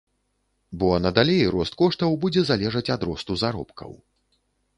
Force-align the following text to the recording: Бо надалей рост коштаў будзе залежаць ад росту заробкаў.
Бо 0.83 0.87
надалей 1.05 1.43
рост 1.55 1.77
коштаў 1.81 2.17
будзе 2.25 2.41
залежаць 2.51 2.85
ад 2.97 3.01
росту 3.11 3.39
заробкаў. 3.45 3.91